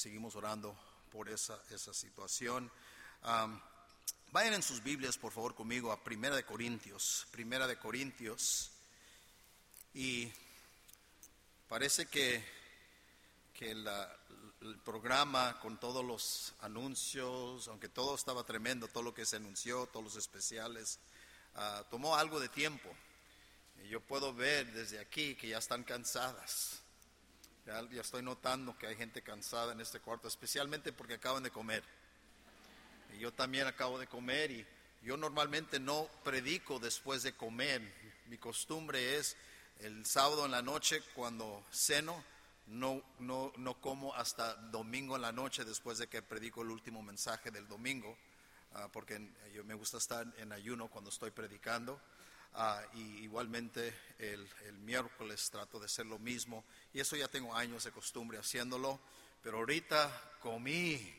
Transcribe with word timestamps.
seguimos 0.00 0.34
orando 0.34 0.74
por 1.12 1.28
esa, 1.28 1.60
esa 1.70 1.92
situación. 1.92 2.70
Am, 3.22 3.60
vayan 4.32 4.54
en 4.54 4.62
sus 4.62 4.82
Biblias, 4.82 5.18
por 5.18 5.32
favor, 5.32 5.54
conmigo 5.54 5.92
a 5.92 6.02
Primera 6.02 6.34
de 6.36 6.44
Corintios. 6.44 7.26
Primera 7.30 7.66
de 7.66 7.76
Corintios. 7.78 8.70
Y 9.92 10.32
parece 11.68 12.06
que, 12.06 12.42
que 13.52 13.74
la- 13.74 14.16
el 14.62 14.78
programa 14.78 15.58
con 15.60 15.78
todos 15.78 16.04
los 16.04 16.54
anuncios, 16.60 17.68
aunque 17.68 17.88
todo 17.88 18.14
estaba 18.14 18.44
tremendo, 18.44 18.88
todo 18.88 19.02
lo 19.02 19.14
que 19.14 19.26
se 19.26 19.36
anunció, 19.36 19.86
todos 19.86 20.04
los 20.04 20.16
especiales, 20.16 20.98
ah, 21.56 21.84
tomó 21.90 22.16
algo 22.16 22.40
de 22.40 22.48
tiempo. 22.48 22.88
Y 23.84 23.88
yo 23.88 24.00
puedo 24.00 24.32
ver 24.34 24.70
desde 24.72 24.98
aquí 24.98 25.34
que 25.34 25.48
ya 25.48 25.58
están 25.58 25.84
cansadas. 25.84 26.80
Ya, 27.66 27.82
ya 27.90 28.00
estoy 28.00 28.22
notando 28.22 28.76
que 28.78 28.86
hay 28.86 28.96
gente 28.96 29.22
cansada 29.22 29.72
en 29.72 29.80
este 29.80 30.00
cuarto, 30.00 30.28
especialmente 30.28 30.92
porque 30.92 31.14
acaban 31.14 31.42
de 31.42 31.50
comer. 31.50 31.82
Y 33.14 33.18
yo 33.18 33.32
también 33.32 33.66
acabo 33.66 33.98
de 33.98 34.06
comer 34.06 34.50
y 34.50 34.66
yo 35.02 35.16
normalmente 35.16 35.78
no 35.78 36.08
predico 36.24 36.78
después 36.78 37.22
de 37.22 37.34
comer. 37.34 37.82
Mi 38.26 38.38
costumbre 38.38 39.16
es 39.16 39.36
el 39.80 40.04
sábado 40.06 40.44
en 40.44 40.50
la 40.50 40.62
noche 40.62 41.02
cuando 41.14 41.64
ceno, 41.70 42.22
no, 42.66 43.02
no, 43.18 43.52
no 43.56 43.80
como 43.80 44.14
hasta 44.14 44.54
domingo 44.54 45.16
en 45.16 45.22
la 45.22 45.32
noche 45.32 45.64
después 45.64 45.98
de 45.98 46.06
que 46.06 46.22
predico 46.22 46.62
el 46.62 46.70
último 46.70 47.02
mensaje 47.02 47.50
del 47.50 47.66
domingo, 47.66 48.16
ah, 48.74 48.88
porque 48.92 49.20
yo 49.52 49.64
me 49.64 49.74
gusta 49.74 49.98
estar 49.98 50.26
en 50.36 50.52
ayuno 50.52 50.88
cuando 50.88 51.10
estoy 51.10 51.30
predicando. 51.30 52.00
Ah, 52.54 52.82
y 52.94 53.22
igualmente 53.22 53.94
el, 54.18 54.48
el 54.66 54.78
miércoles 54.78 55.50
trato 55.50 55.78
de 55.78 55.86
hacer 55.86 56.06
lo 56.06 56.18
mismo. 56.18 56.64
Y 56.92 57.00
eso 57.00 57.16
ya 57.16 57.28
tengo 57.28 57.54
años 57.54 57.84
de 57.84 57.92
costumbre 57.92 58.38
haciéndolo. 58.38 59.00
Pero 59.42 59.58
ahorita 59.58 60.10
comí 60.42 61.14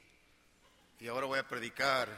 y 1.00 1.08
ahora 1.08 1.26
voy 1.26 1.40
a 1.40 1.48
predicar. 1.48 2.10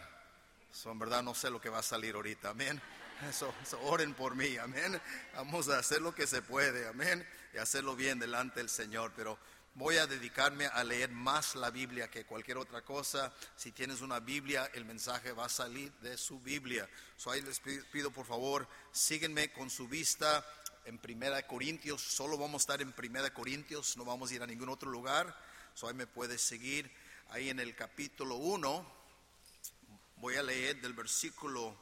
So, 0.74 0.92
en 0.92 1.00
verdad 1.00 1.24
no 1.24 1.34
sé 1.34 1.50
lo 1.50 1.62
que 1.62 1.70
va 1.70 1.80
a 1.80 1.84
salir 1.84 2.16
ahorita, 2.16 2.50
amén. 2.50 2.82
Eso, 3.30 3.54
eso, 3.62 3.80
oren 3.84 4.14
por 4.14 4.36
mí, 4.36 4.58
amén. 4.58 5.00
Vamos 5.34 5.70
a 5.70 5.80
hacer 5.80 6.02
lo 6.02 6.14
que 6.14 6.28
se 6.28 6.42
puede, 6.42 6.86
amén. 6.90 7.26
Y 7.54 7.58
hacerlo 7.58 7.96
bien 7.96 8.20
delante 8.20 8.60
del 8.60 8.68
Señor. 8.68 9.14
Pero 9.16 9.38
voy 9.76 9.98
a 9.98 10.06
dedicarme 10.08 10.68
a 10.68 10.84
leer 10.84 11.10
más 11.10 11.56
la 11.56 11.70
Biblia 11.72 12.10
que 12.10 12.26
cualquier 12.26 12.58
otra 12.58 12.82
cosa. 12.84 13.34
Si 13.56 13.72
tienes 13.72 14.02
una 14.02 14.20
Biblia, 14.20 14.70
el 14.74 14.86
mensaje 14.86 15.32
va 15.32 15.46
a 15.46 15.50
salir 15.50 15.92
de 16.02 16.18
su 16.18 16.40
Biblia. 16.40 16.88
So, 17.18 17.32
ahí 17.32 17.42
les 17.42 17.60
pi- 17.60 17.82
pido 17.92 18.12
por 18.12 18.26
favor, 18.26 18.68
síguenme 18.92 19.52
con 19.52 19.70
su 19.70 19.88
vista 19.88 20.46
en 20.86 20.98
Primera 21.00 21.46
Corintios. 21.48 22.02
Solo 22.02 22.38
vamos 22.38 22.62
a 22.62 22.64
estar 22.64 22.82
en 22.82 22.92
Primera 22.94 23.34
Corintios, 23.34 23.98
no 23.98 24.06
vamos 24.06 24.32
a 24.32 24.36
ir 24.36 24.44
a 24.44 24.48
ningún 24.48 24.70
otro 24.70 24.90
lugar. 24.92 25.36
So, 25.74 25.88
ahí 25.88 25.94
me 25.94 26.08
puedes 26.08 26.42
seguir. 26.42 26.92
Ahí 27.30 27.50
en 27.50 27.60
el 27.60 27.76
capítulo 27.76 28.36
1, 28.36 28.86
voy 30.18 30.36
a 30.36 30.44
leer 30.44 30.80
del 30.82 30.94
versículo 30.94 31.76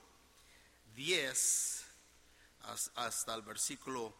10 0.95 1.83
has- 2.61 2.92
hasta 2.95 3.33
el 3.36 3.42
versículo 3.42 4.16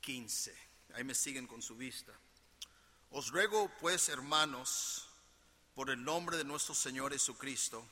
15. 0.00 0.54
Ahí 0.94 1.02
me 1.04 1.14
siguen 1.14 1.46
con 1.48 1.62
su 1.62 1.76
vista. 1.76 2.12
Os 3.12 3.32
ruego 3.32 3.68
pues, 3.80 4.08
hermanos, 4.08 5.04
por 5.74 5.90
el 5.90 6.02
nombre 6.02 6.36
de 6.36 6.44
nuestro 6.44 6.76
Señor 6.76 7.12
Jesucristo, 7.12 7.84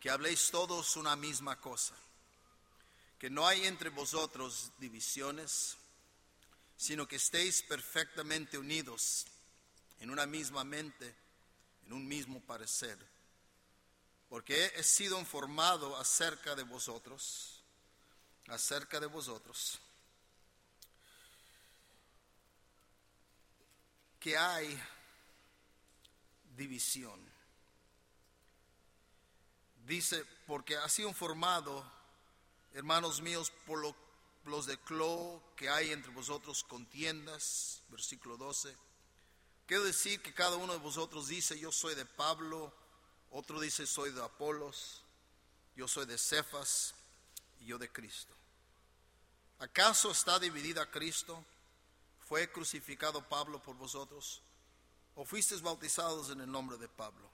que 0.00 0.08
habléis 0.08 0.50
todos 0.50 0.96
una 0.96 1.14
misma 1.14 1.60
cosa, 1.60 1.94
que 3.18 3.28
no 3.28 3.46
hay 3.46 3.66
entre 3.66 3.90
vosotros 3.90 4.72
divisiones, 4.78 5.76
sino 6.74 7.06
que 7.06 7.16
estéis 7.16 7.62
perfectamente 7.62 8.56
unidos 8.56 9.26
en 10.00 10.08
una 10.10 10.24
misma 10.24 10.64
mente, 10.64 11.14
en 11.86 11.92
un 11.92 12.08
mismo 12.08 12.40
parecer. 12.40 12.98
Porque 14.30 14.72
he 14.74 14.82
sido 14.82 15.20
informado 15.20 15.98
acerca 15.98 16.54
de 16.54 16.62
vosotros, 16.62 17.60
acerca 18.48 19.00
de 19.00 19.06
vosotros, 19.06 19.80
que 24.24 24.38
hay 24.38 24.82
división. 26.56 27.20
Dice, 29.86 30.24
porque 30.46 30.78
ha 30.78 30.88
sido 30.88 31.10
informado, 31.10 31.84
hermanos 32.72 33.20
míos, 33.20 33.52
por 33.66 33.80
lo- 33.80 33.94
los 34.46 34.64
de 34.64 34.78
Clo, 34.78 35.42
que 35.56 35.68
hay 35.68 35.90
entre 35.92 36.10
vosotros 36.12 36.64
contiendas, 36.64 37.82
versículo 37.90 38.38
12. 38.38 38.74
Quiero 39.66 39.84
decir 39.84 40.22
que 40.22 40.32
cada 40.32 40.56
uno 40.56 40.72
de 40.72 40.78
vosotros 40.78 41.28
dice, 41.28 41.58
yo 41.58 41.70
soy 41.70 41.94
de 41.94 42.06
Pablo, 42.06 42.72
otro 43.30 43.60
dice, 43.60 43.86
soy 43.86 44.10
de 44.10 44.24
Apolos, 44.24 45.02
yo 45.76 45.86
soy 45.86 46.06
de 46.06 46.16
Cefas 46.16 46.94
y 47.60 47.66
yo 47.66 47.76
de 47.76 47.92
Cristo. 47.92 48.32
¿Acaso 49.58 50.10
está 50.10 50.38
dividida 50.38 50.90
Cristo? 50.90 51.44
¿Fue 52.24 52.50
crucificado 52.50 53.26
Pablo 53.28 53.62
por 53.62 53.76
vosotros? 53.76 54.42
¿O 55.14 55.24
fuisteis 55.24 55.60
bautizados 55.60 56.30
en 56.30 56.40
el 56.40 56.50
nombre 56.50 56.78
de 56.78 56.88
Pablo? 56.88 57.30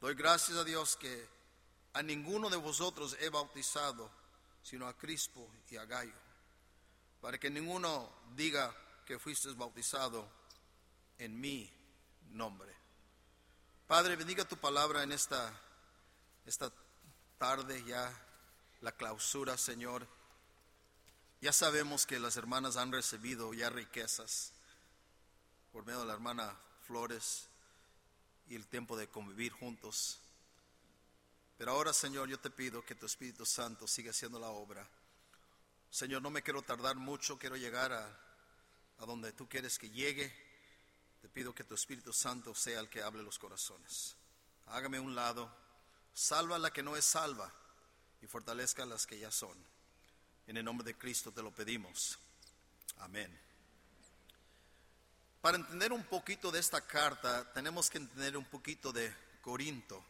Doy 0.00 0.14
gracias 0.14 0.56
a 0.58 0.64
Dios 0.64 0.96
que 0.96 1.28
a 1.94 2.02
ninguno 2.02 2.50
de 2.50 2.56
vosotros 2.56 3.16
he 3.20 3.30
bautizado, 3.30 4.10
sino 4.62 4.86
a 4.86 4.96
Crispo 4.96 5.50
y 5.70 5.76
a 5.76 5.86
Gallo, 5.86 6.14
para 7.20 7.38
que 7.38 7.50
ninguno 7.50 8.12
diga 8.36 8.74
que 9.06 9.18
fuisteis 9.18 9.56
bautizado 9.56 10.28
en 11.16 11.40
mi 11.40 11.72
nombre. 12.30 12.72
Padre, 13.86 14.16
bendiga 14.16 14.44
tu 14.44 14.58
palabra 14.58 15.02
en 15.02 15.12
esta, 15.12 15.50
esta 16.44 16.70
tarde 17.38 17.82
ya, 17.84 18.12
la 18.82 18.92
clausura, 18.92 19.56
Señor. 19.56 20.06
Ya 21.40 21.52
sabemos 21.52 22.04
que 22.04 22.18
las 22.18 22.36
hermanas 22.36 22.76
han 22.76 22.90
recibido 22.90 23.54
ya 23.54 23.70
riquezas 23.70 24.50
por 25.72 25.86
medio 25.86 26.00
de 26.00 26.06
la 26.06 26.14
hermana 26.14 26.58
Flores 26.84 27.46
y 28.48 28.56
el 28.56 28.66
tiempo 28.66 28.96
de 28.96 29.06
convivir 29.06 29.52
juntos. 29.52 30.18
Pero 31.56 31.70
ahora, 31.70 31.92
Señor, 31.92 32.28
yo 32.28 32.40
te 32.40 32.50
pido 32.50 32.84
que 32.84 32.96
tu 32.96 33.06
Espíritu 33.06 33.46
Santo 33.46 33.86
siga 33.86 34.10
haciendo 34.10 34.40
la 34.40 34.48
obra. 34.48 34.84
Señor, 35.90 36.22
no 36.22 36.30
me 36.30 36.42
quiero 36.42 36.62
tardar 36.62 36.96
mucho, 36.96 37.38
quiero 37.38 37.56
llegar 37.56 37.92
a, 37.92 38.04
a 38.98 39.06
donde 39.06 39.32
tú 39.32 39.48
quieres 39.48 39.78
que 39.78 39.90
llegue. 39.90 40.34
Te 41.22 41.28
pido 41.28 41.54
que 41.54 41.62
tu 41.62 41.76
Espíritu 41.76 42.12
Santo 42.12 42.52
sea 42.52 42.80
el 42.80 42.88
que 42.88 43.02
hable 43.02 43.22
los 43.22 43.38
corazones. 43.38 44.16
Hágame 44.66 44.98
un 44.98 45.14
lado, 45.14 45.48
salva 46.12 46.56
a 46.56 46.58
la 46.58 46.72
que 46.72 46.82
no 46.82 46.96
es 46.96 47.04
salva 47.04 47.52
y 48.20 48.26
fortalezca 48.26 48.82
a 48.82 48.86
las 48.86 49.06
que 49.06 49.20
ya 49.20 49.30
son. 49.30 49.56
En 50.48 50.56
el 50.56 50.64
nombre 50.64 50.82
de 50.82 50.96
Cristo 50.96 51.30
te 51.30 51.42
lo 51.42 51.50
pedimos. 51.50 52.18
Amén. 53.00 53.30
Para 55.42 55.58
entender 55.58 55.92
un 55.92 56.04
poquito 56.04 56.50
de 56.50 56.58
esta 56.58 56.80
carta, 56.80 57.52
tenemos 57.52 57.90
que 57.90 57.98
entender 57.98 58.34
un 58.34 58.46
poquito 58.46 58.90
de 58.90 59.14
Corinto. 59.42 60.02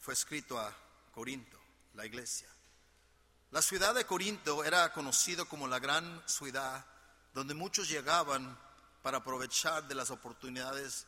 Fue 0.00 0.14
escrito 0.14 0.58
a 0.58 0.74
Corinto, 1.12 1.60
la 1.94 2.06
iglesia. 2.06 2.48
La 3.50 3.60
ciudad 3.60 3.94
de 3.94 4.06
Corinto 4.06 4.64
era 4.64 4.90
conocido 4.94 5.46
como 5.46 5.68
la 5.68 5.78
gran 5.78 6.26
ciudad 6.26 6.86
donde 7.34 7.52
muchos 7.52 7.90
llegaban 7.90 8.58
para 9.02 9.18
aprovechar 9.18 9.86
de 9.86 9.96
las 9.96 10.10
oportunidades 10.10 11.06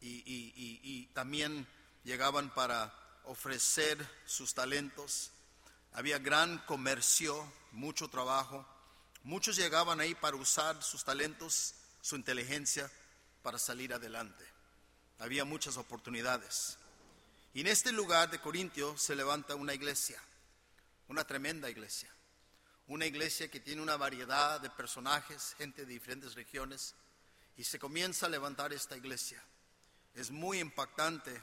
y- 0.00 0.22
y 0.26 1.06
también 1.14 1.64
llegaban 2.02 2.52
para 2.52 2.92
ofrecer 3.24 4.04
sus 4.26 4.52
talentos. 4.52 5.30
Había 5.96 6.18
gran 6.18 6.58
comercio, 6.58 7.50
mucho 7.72 8.08
trabajo. 8.08 8.66
Muchos 9.22 9.56
llegaban 9.56 9.98
ahí 9.98 10.14
para 10.14 10.36
usar 10.36 10.82
sus 10.82 11.02
talentos, 11.02 11.74
su 12.02 12.16
inteligencia, 12.16 12.90
para 13.42 13.58
salir 13.58 13.94
adelante. 13.94 14.44
Había 15.18 15.46
muchas 15.46 15.78
oportunidades. 15.78 16.76
Y 17.54 17.62
en 17.62 17.68
este 17.68 17.92
lugar 17.92 18.30
de 18.30 18.42
Corintio 18.42 18.98
se 18.98 19.16
levanta 19.16 19.54
una 19.54 19.72
iglesia, 19.72 20.20
una 21.08 21.26
tremenda 21.26 21.70
iglesia. 21.70 22.10
Una 22.88 23.06
iglesia 23.06 23.50
que 23.50 23.60
tiene 23.60 23.80
una 23.80 23.96
variedad 23.96 24.60
de 24.60 24.68
personajes, 24.68 25.54
gente 25.56 25.86
de 25.86 25.94
diferentes 25.94 26.34
regiones, 26.34 26.94
y 27.56 27.64
se 27.64 27.78
comienza 27.78 28.26
a 28.26 28.28
levantar 28.28 28.74
esta 28.74 28.98
iglesia. 28.98 29.42
Es 30.14 30.30
muy 30.30 30.60
impactante 30.60 31.40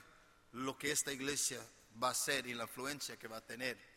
lo 0.52 0.78
que 0.78 0.92
esta 0.92 1.12
iglesia 1.12 1.60
va 2.02 2.10
a 2.10 2.12
hacer 2.12 2.46
y 2.46 2.54
la 2.54 2.66
influencia 2.66 3.18
que 3.18 3.28
va 3.28 3.38
a 3.38 3.46
tener. 3.46 3.93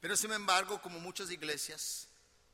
Pero 0.00 0.16
sin 0.16 0.32
embargo, 0.32 0.80
como 0.80 0.98
muchas 0.98 1.30
iglesias, 1.30 2.08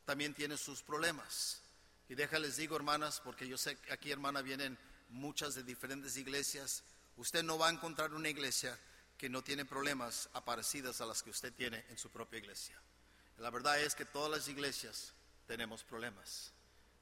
también 0.05 0.33
tiene 0.33 0.57
sus 0.57 0.83
problemas. 0.83 1.61
Y 2.09 2.15
déjales 2.15 2.57
digo, 2.57 2.75
hermanas, 2.75 3.21
porque 3.23 3.47
yo 3.47 3.57
sé 3.57 3.77
que 3.77 3.93
aquí, 3.93 4.11
hermana, 4.11 4.41
vienen 4.41 4.77
muchas 5.09 5.55
de 5.55 5.63
diferentes 5.63 6.17
iglesias. 6.17 6.83
Usted 7.17 7.43
no 7.43 7.57
va 7.57 7.67
a 7.67 7.71
encontrar 7.71 8.13
una 8.13 8.29
iglesia 8.29 8.77
que 9.17 9.29
no 9.29 9.43
tiene 9.43 9.65
problemas 9.65 10.29
aparecidas 10.33 11.01
a 11.01 11.05
las 11.05 11.23
que 11.23 11.31
usted 11.31 11.53
tiene 11.53 11.83
en 11.89 11.97
su 11.97 12.09
propia 12.09 12.39
iglesia. 12.39 12.79
La 13.39 13.49
verdad 13.49 13.81
es 13.81 13.95
que 13.95 14.05
todas 14.05 14.31
las 14.31 14.47
iglesias 14.47 15.13
tenemos 15.47 15.83
problemas. 15.83 16.51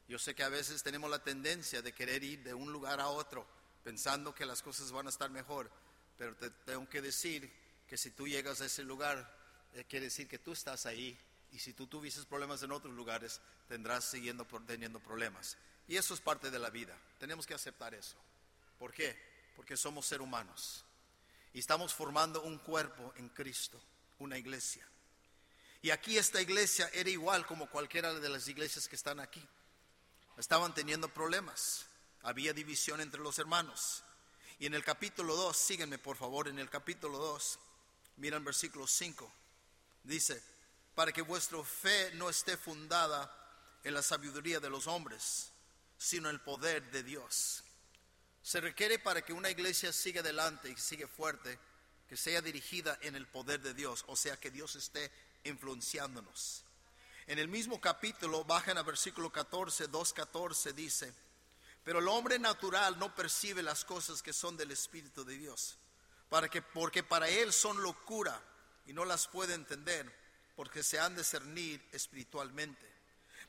Yo 0.07 0.19
sé 0.19 0.35
que 0.35 0.43
a 0.43 0.49
veces 0.49 0.83
tenemos 0.83 1.09
la 1.09 1.23
tendencia 1.23 1.81
de 1.81 1.93
querer 1.93 2.23
ir 2.23 2.43
de 2.43 2.53
un 2.53 2.71
lugar 2.71 2.99
a 2.99 3.07
otro 3.07 3.45
pensando 3.83 4.33
que 4.33 4.45
las 4.45 4.61
cosas 4.61 4.91
van 4.91 5.07
a 5.07 5.09
estar 5.09 5.29
mejor, 5.29 5.69
pero 6.17 6.35
te 6.35 6.49
tengo 6.49 6.87
que 6.89 7.01
decir 7.01 7.51
que 7.87 7.97
si 7.97 8.11
tú 8.11 8.27
llegas 8.27 8.61
a 8.61 8.65
ese 8.65 8.83
lugar, 8.83 9.34
quiere 9.83 10.05
decir 10.05 10.27
que 10.27 10.39
tú 10.39 10.53
estás 10.53 10.85
ahí 10.85 11.17
y 11.51 11.59
si 11.59 11.73
tú 11.73 11.87
tuvieses 11.87 12.25
problemas 12.25 12.63
en 12.63 12.71
otros 12.71 12.93
lugares, 12.93 13.41
tendrás 13.67 14.05
siguiendo 14.05 14.45
teniendo 14.65 14.99
problemas. 14.99 15.57
Y 15.87 15.97
eso 15.97 16.13
es 16.13 16.21
parte 16.21 16.49
de 16.49 16.59
la 16.59 16.69
vida. 16.69 16.97
Tenemos 17.19 17.45
que 17.45 17.53
aceptar 17.53 17.93
eso. 17.93 18.15
¿Por 18.79 18.93
qué? 18.93 19.15
Porque 19.55 19.77
somos 19.77 20.05
seres 20.05 20.23
humanos 20.23 20.83
y 21.53 21.59
estamos 21.59 21.93
formando 21.93 22.41
un 22.41 22.57
cuerpo 22.57 23.13
en 23.15 23.29
Cristo, 23.29 23.81
una 24.19 24.37
iglesia. 24.37 24.85
Y 25.81 25.91
aquí 25.91 26.17
esta 26.17 26.41
iglesia 26.41 26.89
era 26.93 27.09
igual 27.09 27.45
como 27.45 27.69
cualquiera 27.69 28.13
de 28.13 28.29
las 28.29 28.47
iglesias 28.47 28.87
que 28.87 28.95
están 28.95 29.19
aquí. 29.19 29.41
Estaban 30.37 30.73
teniendo 30.73 31.07
problemas, 31.07 31.85
había 32.23 32.51
división 32.53 32.99
entre 32.99 33.21
los 33.21 33.39
hermanos. 33.39 34.03
Y 34.59 34.65
en 34.65 34.73
el 34.73 34.83
capítulo 34.83 35.35
2, 35.35 35.55
síguenme 35.55 35.97
por 35.97 36.17
favor, 36.17 36.47
en 36.47 36.59
el 36.59 36.69
capítulo 36.69 37.17
2, 37.19 37.59
miran 38.17 38.43
versículo 38.43 38.87
5, 38.87 39.31
dice, 40.05 40.41
para 40.93 41.11
que 41.11 41.21
vuestra 41.21 41.63
fe 41.63 42.11
no 42.15 42.29
esté 42.29 42.57
fundada 42.57 43.31
en 43.83 43.93
la 43.93 44.01
sabiduría 44.01 44.59
de 44.59 44.69
los 44.69 44.87
hombres, 44.87 45.51
sino 45.97 46.29
en 46.29 46.35
el 46.35 46.41
poder 46.41 46.89
de 46.91 47.03
Dios. 47.03 47.63
Se 48.41 48.61
requiere 48.61 48.99
para 48.99 49.23
que 49.23 49.33
una 49.33 49.49
iglesia 49.49 49.91
siga 49.91 50.21
adelante 50.21 50.69
y 50.69 50.77
siga 50.77 51.07
fuerte, 51.07 51.59
que 52.07 52.15
sea 52.15 52.41
dirigida 52.41 52.97
en 53.01 53.15
el 53.15 53.27
poder 53.27 53.61
de 53.61 53.73
Dios, 53.73 54.05
o 54.07 54.15
sea, 54.15 54.37
que 54.37 54.51
Dios 54.51 54.75
esté 54.75 55.11
influenciándonos. 55.43 56.63
En 57.27 57.39
el 57.39 57.47
mismo 57.47 57.81
capítulo, 57.81 58.43
bajan 58.43 58.77
a 58.77 58.83
versículo 58.83 59.31
14, 59.31 59.89
2.14, 59.89 60.73
dice, 60.73 61.13
pero 61.83 61.99
el 61.99 62.07
hombre 62.07 62.37
natural 62.39 62.97
no 62.99 63.13
percibe 63.13 63.63
las 63.63 63.83
cosas 63.83 64.21
que 64.21 64.33
son 64.33 64.55
del 64.57 64.71
Espíritu 64.71 65.25
de 65.25 65.37
Dios, 65.37 65.77
para 66.29 66.49
que, 66.49 66.61
porque 66.61 67.03
para 67.03 67.27
él 67.27 67.51
son 67.51 67.81
locura 67.81 68.39
y 68.85 68.93
no 68.93 69.05
las 69.05 69.27
puede 69.27 69.53
entender, 69.53 70.11
porque 70.55 70.83
se 70.83 70.99
han 70.99 71.15
de 71.15 71.23
cernir 71.23 71.83
espiritualmente. 71.91 72.85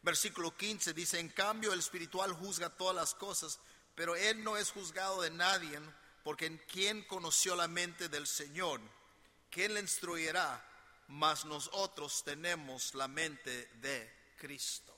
Versículo 0.03 0.57
15 0.57 0.93
dice, 0.93 1.19
en 1.19 1.29
cambio 1.29 1.73
el 1.73 1.81
espiritual 1.81 2.33
juzga 2.33 2.71
todas 2.71 2.95
las 2.95 3.15
cosas, 3.15 3.59
pero 3.95 4.15
él 4.15 4.45
no 4.45 4.57
es 4.57 4.71
juzgado 4.71 5.23
de 5.23 5.31
nadie, 5.31 5.81
porque 6.23 6.47
en 6.47 6.59
quien 6.59 7.03
conoció 7.05 7.57
la 7.57 7.69
mente 7.69 8.09
del 8.09 8.27
Señor, 8.27 8.81
¿quién 9.51 9.75
le 9.75 9.81
instruirá? 9.81 10.63
mas 11.09 11.45
nosotros 11.45 12.23
tenemos 12.25 12.95
la 12.95 13.09
mente 13.09 13.69
de 13.81 14.13
Cristo. 14.37 14.97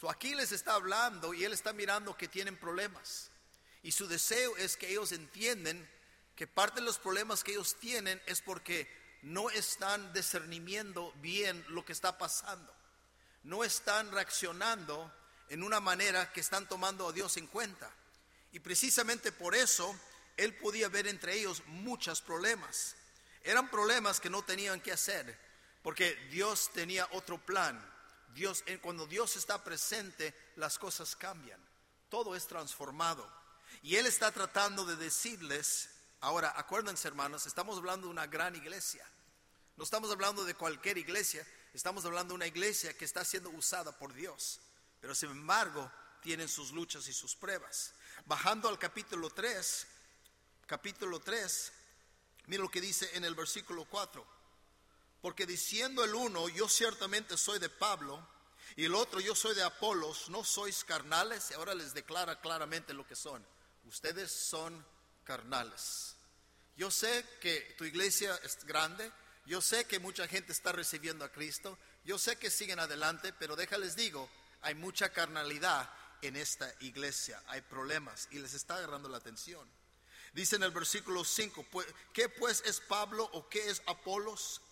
So 0.00 0.08
aquí 0.08 0.34
les 0.34 0.52
está 0.52 0.74
hablando 0.74 1.34
y 1.34 1.44
él 1.44 1.52
está 1.52 1.72
mirando 1.72 2.16
que 2.16 2.28
tienen 2.28 2.56
problemas. 2.56 3.30
Y 3.82 3.92
su 3.92 4.06
deseo 4.06 4.56
es 4.56 4.76
que 4.76 4.90
ellos 4.90 5.12
entiendan 5.12 5.88
que 6.34 6.46
parte 6.46 6.80
de 6.80 6.86
los 6.86 6.98
problemas 6.98 7.42
que 7.42 7.52
ellos 7.52 7.76
tienen 7.78 8.20
es 8.26 8.40
porque 8.40 8.88
no 9.22 9.50
están 9.50 10.12
discerniendo 10.12 11.12
bien 11.16 11.64
lo 11.68 11.84
que 11.84 11.92
está 11.92 12.18
pasando. 12.18 12.74
No 13.42 13.64
están 13.64 14.10
reaccionando 14.12 15.12
en 15.48 15.62
una 15.62 15.80
manera 15.80 16.32
que 16.32 16.40
están 16.40 16.68
tomando 16.68 17.08
a 17.08 17.12
Dios 17.12 17.36
en 17.36 17.46
cuenta. 17.46 17.90
Y 18.52 18.60
precisamente 18.60 19.32
por 19.32 19.54
eso 19.54 19.94
él 20.36 20.54
podía 20.56 20.88
ver 20.88 21.06
entre 21.06 21.34
ellos 21.34 21.62
muchos 21.66 22.22
problemas. 22.22 22.94
Eran 23.42 23.70
problemas 23.70 24.20
que 24.20 24.30
no 24.30 24.42
tenían 24.42 24.80
que 24.80 24.92
hacer, 24.92 25.38
porque 25.82 26.14
Dios 26.30 26.70
tenía 26.72 27.08
otro 27.12 27.38
plan. 27.38 27.78
Dios, 28.34 28.62
cuando 28.82 29.06
Dios 29.06 29.36
está 29.36 29.64
presente, 29.64 30.34
las 30.56 30.78
cosas 30.78 31.16
cambian. 31.16 31.60
Todo 32.08 32.36
es 32.36 32.46
transformado. 32.46 33.28
Y 33.82 33.96
Él 33.96 34.06
está 34.06 34.30
tratando 34.32 34.84
de 34.84 34.96
decirles, 34.96 35.90
ahora 36.20 36.52
acuérdense 36.56 37.08
hermanos, 37.08 37.46
estamos 37.46 37.78
hablando 37.78 38.06
de 38.06 38.12
una 38.12 38.26
gran 38.26 38.54
iglesia. 38.56 39.04
No 39.76 39.84
estamos 39.84 40.10
hablando 40.10 40.44
de 40.44 40.54
cualquier 40.54 40.98
iglesia, 40.98 41.46
estamos 41.72 42.04
hablando 42.04 42.32
de 42.32 42.36
una 42.36 42.46
iglesia 42.46 42.96
que 42.96 43.04
está 43.04 43.24
siendo 43.24 43.50
usada 43.50 43.96
por 43.96 44.12
Dios. 44.12 44.60
Pero 45.00 45.14
sin 45.14 45.30
embargo, 45.30 45.90
tienen 46.20 46.48
sus 46.48 46.72
luchas 46.72 47.06
y 47.06 47.12
sus 47.12 47.36
pruebas. 47.36 47.92
Bajando 48.26 48.68
al 48.68 48.78
capítulo 48.78 49.30
3, 49.30 49.86
capítulo 50.66 51.20
3, 51.20 51.72
Mira 52.48 52.62
lo 52.62 52.70
que 52.70 52.80
dice 52.80 53.10
en 53.14 53.24
el 53.24 53.34
versículo 53.34 53.84
4. 53.84 54.26
Porque 55.20 55.46
diciendo 55.46 56.02
el 56.02 56.14
uno, 56.14 56.48
yo 56.48 56.66
ciertamente 56.66 57.36
soy 57.36 57.58
de 57.58 57.68
Pablo, 57.68 58.26
y 58.74 58.86
el 58.86 58.94
otro, 58.94 59.20
yo 59.20 59.34
soy 59.34 59.54
de 59.54 59.62
Apolos, 59.62 60.30
no 60.30 60.44
sois 60.44 60.82
carnales, 60.84 61.50
y 61.50 61.54
ahora 61.54 61.74
les 61.74 61.92
declara 61.92 62.40
claramente 62.40 62.94
lo 62.94 63.06
que 63.06 63.16
son. 63.16 63.44
Ustedes 63.84 64.32
son 64.32 64.84
carnales. 65.28 66.16
Yo 66.74 66.90
sé 66.90 67.22
que 67.42 67.74
tu 67.76 67.84
iglesia 67.84 68.34
es 68.42 68.64
grande, 68.64 69.12
yo 69.44 69.60
sé 69.60 69.84
que 69.84 69.98
mucha 69.98 70.26
gente 70.26 70.52
está 70.52 70.72
recibiendo 70.72 71.22
a 71.22 71.30
Cristo, 71.30 71.78
yo 72.06 72.18
sé 72.18 72.36
que 72.36 72.50
siguen 72.50 72.80
adelante, 72.80 73.34
pero 73.38 73.54
déjales 73.54 73.94
digo, 73.94 74.30
hay 74.62 74.74
mucha 74.74 75.10
carnalidad 75.10 75.90
en 76.22 76.36
esta 76.36 76.72
iglesia, 76.80 77.42
hay 77.46 77.60
problemas 77.60 78.26
y 78.30 78.38
les 78.38 78.54
está 78.54 78.76
agarrando 78.76 79.10
la 79.10 79.18
atención. 79.18 79.68
Dice 80.32 80.56
en 80.56 80.62
el 80.62 80.70
versículo 80.70 81.24
5, 81.24 81.66
¿qué 82.14 82.30
pues 82.30 82.62
es 82.64 82.80
Pablo 82.80 83.28
o 83.34 83.50
qué 83.50 83.68
es 83.68 83.82
Apolos? 83.84 84.62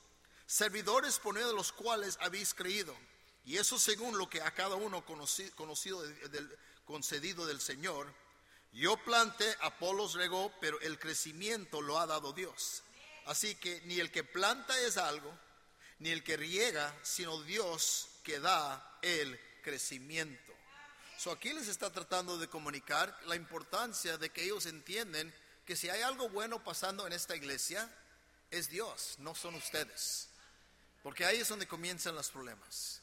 Servidores 0.47 1.19
por 1.19 1.35
medio 1.35 1.49
de 1.49 1.55
los 1.55 1.73
cuales 1.73 2.17
habéis 2.23 2.55
creído. 2.55 2.97
Y 3.45 3.59
eso 3.59 3.79
según 3.79 4.17
lo 4.17 4.31
que 4.31 4.41
a 4.41 4.53
cada 4.53 4.77
uno 4.77 5.05
conocido, 5.05 6.03
del, 6.03 6.59
concedido 6.87 7.45
del 7.45 7.61
Señor. 7.61 8.13
Yo 8.77 8.99
planté, 8.99 9.57
Apolos 9.63 10.13
regó, 10.13 10.53
pero 10.61 10.79
el 10.83 10.99
crecimiento 10.99 11.81
lo 11.81 11.99
ha 11.99 12.07
dado 12.07 12.35
Dios. 12.35 12.83
Así 13.25 13.55
que 13.55 13.81
ni 13.87 14.01
el 14.01 14.13
que 14.13 14.23
planta 14.23 14.79
es 14.83 14.99
algo, 14.99 15.33
ni 15.99 16.11
el 16.11 16.23
que 16.23 16.37
riega, 16.37 16.95
sino 17.03 17.43
Dios 17.43 18.11
que 18.23 18.39
da 18.39 18.99
el 19.01 19.41
crecimiento. 19.63 20.53
So 21.17 21.31
aquí 21.31 21.55
les 21.55 21.69
está 21.69 21.91
tratando 21.91 22.37
de 22.37 22.49
comunicar 22.49 23.19
la 23.25 23.35
importancia 23.35 24.19
de 24.19 24.29
que 24.29 24.45
ellos 24.45 24.67
entienden 24.67 25.35
que 25.65 25.75
si 25.75 25.89
hay 25.89 26.03
algo 26.03 26.29
bueno 26.29 26.63
pasando 26.63 27.07
en 27.07 27.15
esta 27.15 27.35
iglesia, 27.35 27.91
es 28.51 28.69
Dios, 28.69 29.17
no 29.21 29.35
son 29.35 29.55
ustedes. 29.55 30.29
Porque 31.03 31.25
ahí 31.25 31.39
es 31.39 31.49
donde 31.49 31.67
comienzan 31.67 32.15
los 32.15 32.31
problemas. 32.31 33.01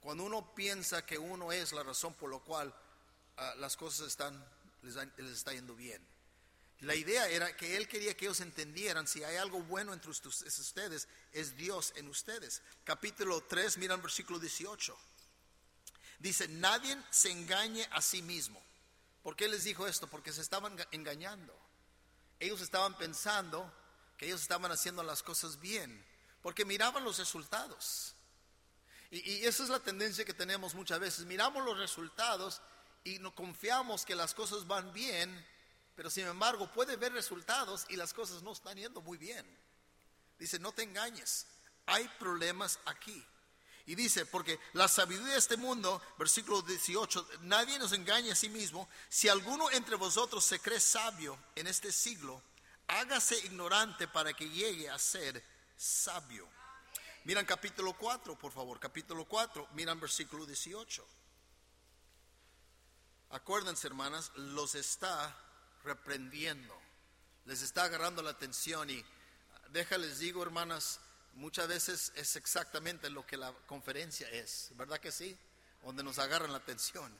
Cuando 0.00 0.24
uno 0.24 0.54
piensa 0.54 1.06
que 1.06 1.16
uno 1.16 1.52
es 1.52 1.72
la 1.72 1.82
razón 1.82 2.12
por 2.12 2.30
la 2.30 2.38
cual 2.40 2.74
ah, 3.38 3.54
las 3.56 3.78
cosas 3.78 4.08
están, 4.08 4.44
les, 4.82 4.96
está 5.30 5.52
yendo 5.52 5.74
bien. 5.74 6.06
La 6.80 6.94
idea 6.94 7.28
era 7.28 7.54
que 7.56 7.76
él 7.76 7.88
quería 7.88 8.16
que 8.16 8.24
ellos 8.24 8.40
entendieran 8.40 9.06
si 9.06 9.22
hay 9.22 9.36
algo 9.36 9.62
bueno 9.62 9.92
entre 9.92 10.10
ustedes, 10.10 11.08
es 11.32 11.56
Dios 11.56 11.92
en 11.96 12.08
ustedes. 12.08 12.62
Capítulo 12.84 13.42
3, 13.42 13.78
miran 13.78 14.00
versículo 14.00 14.38
18. 14.38 14.96
Dice, 16.18 16.48
nadie 16.48 16.96
se 17.10 17.30
engañe 17.30 17.86
a 17.92 18.00
sí 18.00 18.22
mismo. 18.22 18.62
¿Por 19.22 19.36
qué 19.36 19.48
les 19.48 19.64
dijo 19.64 19.86
esto? 19.86 20.06
Porque 20.06 20.32
se 20.32 20.40
estaban 20.40 20.76
engañando 20.90 21.60
ellos 22.40 22.62
estaban 22.62 22.96
pensando 22.96 23.70
que 24.16 24.26
ellos 24.26 24.40
estaban 24.40 24.72
haciendo 24.72 25.02
las 25.02 25.22
cosas 25.22 25.60
bien, 25.60 26.04
porque 26.42 26.64
miraban 26.64 27.04
los 27.04 27.18
resultados. 27.18 28.14
Y, 29.10 29.44
esa 29.44 29.62
es 29.62 29.68
la 29.68 29.80
tendencia 29.80 30.24
que 30.24 30.34
tenemos 30.34 30.74
muchas 30.74 30.98
veces. 30.98 31.26
Miramos 31.26 31.64
los 31.64 31.78
resultados 31.78 32.62
y 33.04 33.18
no 33.18 33.34
confiamos 33.34 34.04
que 34.04 34.14
las 34.14 34.34
cosas 34.34 34.66
van 34.66 34.92
bien, 34.92 35.46
pero 35.96 36.10
sin 36.10 36.26
embargo 36.26 36.70
puede 36.72 36.96
ver 36.96 37.12
resultados 37.12 37.86
y 37.88 37.96
las 37.96 38.12
cosas 38.12 38.42
no 38.42 38.52
están 38.52 38.76
yendo 38.76 39.00
muy 39.00 39.18
bien. 39.18 39.46
Dice, 40.38 40.58
no 40.58 40.72
te 40.72 40.82
engañes, 40.82 41.46
hay 41.86 42.08
problemas 42.18 42.78
aquí. 42.86 43.24
Y 43.86 43.94
dice, 43.94 44.24
porque 44.26 44.60
la 44.74 44.86
sabiduría 44.86 45.32
de 45.32 45.38
este 45.38 45.56
mundo, 45.56 46.00
versículo 46.18 46.62
18, 46.62 47.28
nadie 47.40 47.78
nos 47.78 47.92
engaña 47.92 48.34
a 48.34 48.36
sí 48.36 48.48
mismo. 48.48 48.88
Si 49.08 49.28
alguno 49.28 49.70
entre 49.70 49.96
vosotros 49.96 50.44
se 50.44 50.60
cree 50.60 50.80
sabio 50.80 51.36
en 51.56 51.66
este 51.66 51.90
siglo, 51.90 52.40
hágase 52.86 53.36
ignorante 53.38 54.06
para 54.06 54.32
que 54.32 54.48
llegue 54.48 54.88
a 54.88 54.98
ser 54.98 55.42
sabio. 55.76 56.46
Miran 57.24 57.44
capítulo 57.44 57.94
4, 57.94 58.38
por 58.38 58.52
favor, 58.52 58.78
capítulo 58.78 59.24
4, 59.24 59.68
miran 59.74 59.98
versículo 59.98 60.46
18. 60.46 61.04
Acuérdense, 63.30 63.86
hermanas, 63.86 64.32
los 64.34 64.74
está 64.74 65.36
reprendiendo, 65.84 66.76
les 67.44 67.62
está 67.62 67.84
agarrando 67.84 68.22
la 68.22 68.30
atención 68.30 68.90
y 68.90 69.04
déjales 69.68 70.18
digo, 70.18 70.42
hermanas, 70.42 70.98
muchas 71.34 71.68
veces 71.68 72.12
es 72.16 72.34
exactamente 72.34 73.08
lo 73.08 73.24
que 73.24 73.36
la 73.36 73.52
conferencia 73.66 74.28
es, 74.30 74.70
¿verdad 74.74 74.98
que 74.98 75.12
sí? 75.12 75.38
Donde 75.84 76.02
nos 76.02 76.18
agarran 76.18 76.50
la 76.50 76.58
atención. 76.58 77.16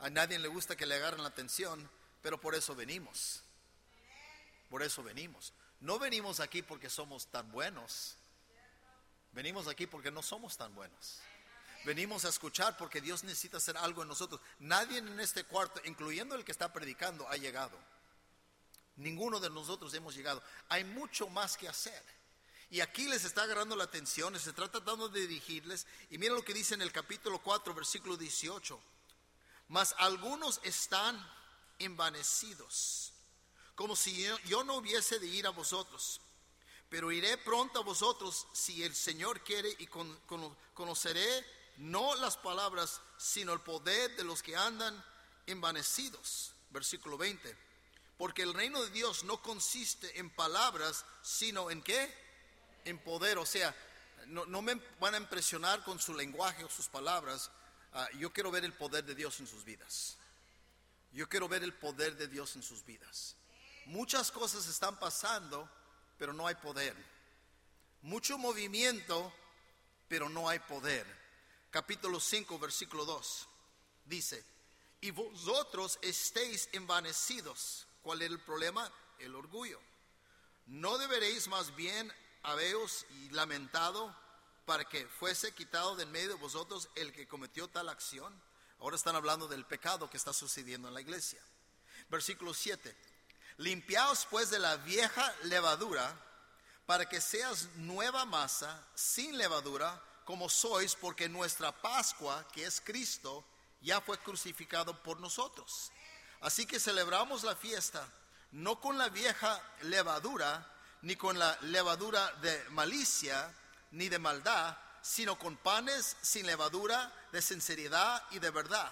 A 0.00 0.10
nadie 0.10 0.38
le 0.38 0.48
gusta 0.48 0.76
que 0.76 0.84
le 0.84 0.96
agarren 0.96 1.22
la 1.22 1.28
atención, 1.28 1.88
pero 2.20 2.38
por 2.38 2.54
eso 2.54 2.74
venimos. 2.74 3.42
Por 4.68 4.82
eso 4.82 5.02
venimos. 5.02 5.54
No 5.80 5.98
venimos 5.98 6.40
aquí 6.40 6.60
porque 6.60 6.90
somos 6.90 7.26
tan 7.28 7.50
buenos. 7.50 8.16
Venimos 9.32 9.66
aquí 9.66 9.86
porque 9.86 10.10
no 10.10 10.22
somos 10.22 10.56
tan 10.58 10.74
buenos. 10.74 11.20
Venimos 11.84 12.24
a 12.24 12.30
escuchar 12.30 12.76
porque 12.76 13.00
Dios 13.00 13.24
necesita 13.24 13.58
hacer 13.58 13.76
algo 13.76 14.02
en 14.02 14.08
nosotros. 14.08 14.40
Nadie 14.58 14.98
en 14.98 15.20
este 15.20 15.44
cuarto, 15.44 15.80
incluyendo 15.84 16.34
el 16.34 16.44
que 16.44 16.52
está 16.52 16.72
predicando, 16.72 17.28
ha 17.28 17.36
llegado. 17.36 17.78
Ninguno 18.96 19.38
de 19.40 19.50
nosotros 19.50 19.92
hemos 19.94 20.14
llegado. 20.14 20.42
Hay 20.68 20.84
mucho 20.84 21.28
más 21.28 21.56
que 21.56 21.68
hacer. 21.68 22.02
Y 22.70 22.80
aquí 22.80 23.06
les 23.06 23.24
está 23.24 23.42
agarrando 23.42 23.76
la 23.76 23.84
atención, 23.84 24.38
se 24.38 24.50
está 24.50 24.68
tratando 24.70 25.08
de 25.08 25.20
dirigirles. 25.20 25.86
Y 26.10 26.18
mira 26.18 26.34
lo 26.34 26.44
que 26.44 26.54
dice 26.54 26.74
en 26.74 26.82
el 26.82 26.90
capítulo 26.90 27.38
4, 27.40 27.74
versículo 27.74 28.16
18. 28.16 28.80
Mas 29.68 29.94
algunos 29.98 30.60
están 30.62 31.16
envanecidos, 31.78 33.12
como 33.74 33.96
si 33.96 34.26
yo, 34.44 34.64
no 34.64 34.76
hubiese 34.76 35.18
de 35.18 35.26
ir 35.26 35.46
a 35.46 35.50
vosotros. 35.50 36.20
Pero 36.88 37.10
iré 37.10 37.36
pronto 37.38 37.80
a 37.80 37.82
vosotros 37.82 38.46
si 38.52 38.84
el 38.84 38.94
Señor 38.94 39.42
quiere 39.42 39.74
y 39.78 39.88
conoceré 40.74 41.44
no 41.76 42.14
las 42.16 42.36
palabras, 42.36 43.00
sino 43.16 43.52
el 43.52 43.60
poder 43.60 44.14
de 44.16 44.24
los 44.24 44.42
que 44.42 44.56
andan 44.56 45.04
envanecidos. 45.46 46.52
Versículo 46.70 47.16
20. 47.18 47.56
Porque 48.16 48.42
el 48.42 48.54
reino 48.54 48.82
de 48.82 48.90
Dios 48.90 49.24
no 49.24 49.42
consiste 49.42 50.18
en 50.18 50.30
palabras, 50.30 51.04
sino 51.22 51.70
en 51.70 51.82
qué? 51.82 52.12
En 52.84 52.98
poder. 52.98 53.38
O 53.38 53.46
sea, 53.46 53.74
no, 54.26 54.62
me 54.62 54.80
van 55.00 55.14
a 55.14 55.18
impresionar 55.18 55.82
con 55.84 55.98
su 55.98 56.14
lenguaje 56.14 56.64
o 56.64 56.70
sus 56.70 56.88
palabras. 56.88 57.50
Ah, 57.92 58.08
yo 58.18 58.32
quiero 58.32 58.50
ver 58.50 58.64
el 58.64 58.72
poder 58.72 59.04
de 59.04 59.14
Dios 59.14 59.40
en 59.40 59.46
sus 59.46 59.64
vidas. 59.64 60.16
Yo 61.12 61.28
quiero 61.28 61.48
ver 61.48 61.62
el 61.62 61.72
poder 61.74 62.16
de 62.16 62.28
Dios 62.28 62.56
en 62.56 62.62
sus 62.62 62.84
vidas. 62.84 63.36
Muchas 63.86 64.30
cosas 64.32 64.66
están 64.66 64.98
pasando, 64.98 65.68
pero 66.18 66.32
no 66.32 66.46
hay 66.46 66.54
poder. 66.56 66.96
Mucho 68.02 68.38
movimiento, 68.38 69.32
pero 70.08 70.28
no 70.28 70.48
hay 70.48 70.58
poder. 70.60 71.23
Capítulo 71.74 72.20
5, 72.20 72.56
versículo 72.60 73.04
2. 73.04 73.48
Dice, 74.04 74.44
y 75.00 75.10
vosotros 75.10 75.98
estéis 76.02 76.68
envanecidos 76.70 77.88
¿Cuál 78.00 78.22
era 78.22 78.32
el 78.32 78.38
problema? 78.38 78.92
El 79.18 79.34
orgullo. 79.34 79.80
¿No 80.66 80.98
deberéis 80.98 81.48
más 81.48 81.74
bien 81.74 82.12
haberos 82.44 83.04
y 83.10 83.30
lamentado 83.30 84.14
para 84.66 84.84
que 84.84 85.04
fuese 85.08 85.52
quitado 85.52 85.96
de 85.96 86.04
en 86.04 86.12
medio 86.12 86.28
de 86.28 86.34
vosotros 86.34 86.88
el 86.94 87.12
que 87.12 87.26
cometió 87.26 87.66
tal 87.66 87.88
acción? 87.88 88.40
Ahora 88.78 88.94
están 88.94 89.16
hablando 89.16 89.48
del 89.48 89.66
pecado 89.66 90.08
que 90.08 90.16
está 90.16 90.32
sucediendo 90.32 90.86
en 90.86 90.94
la 90.94 91.00
iglesia. 91.00 91.42
Versículo 92.08 92.54
7. 92.54 92.96
Limpiaos 93.56 94.28
pues 94.30 94.48
de 94.48 94.60
la 94.60 94.76
vieja 94.76 95.34
levadura 95.42 96.16
para 96.86 97.08
que 97.08 97.20
seas 97.20 97.68
nueva 97.74 98.24
masa 98.26 98.86
sin 98.94 99.36
levadura 99.36 100.00
como 100.24 100.48
sois 100.48 100.94
porque 100.94 101.28
nuestra 101.28 101.72
Pascua, 101.72 102.46
que 102.52 102.64
es 102.64 102.80
Cristo, 102.80 103.44
ya 103.80 104.00
fue 104.00 104.18
crucificado 104.18 105.02
por 105.02 105.20
nosotros. 105.20 105.92
Así 106.40 106.66
que 106.66 106.80
celebramos 106.80 107.42
la 107.44 107.56
fiesta 107.56 108.06
no 108.54 108.80
con 108.80 108.96
la 108.96 109.08
vieja 109.08 109.60
levadura, 109.82 110.64
ni 111.02 111.16
con 111.16 111.38
la 111.38 111.58
levadura 111.62 112.32
de 112.40 112.64
malicia, 112.70 113.52
ni 113.90 114.08
de 114.08 114.18
maldad, 114.20 114.78
sino 115.02 115.36
con 115.36 115.56
panes 115.56 116.16
sin 116.22 116.46
levadura, 116.46 117.12
de 117.32 117.42
sinceridad 117.42 118.22
y 118.30 118.38
de 118.38 118.50
verdad. 118.50 118.90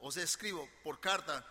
Os 0.00 0.16
escribo 0.16 0.68
por 0.82 0.98
carta 0.98 1.46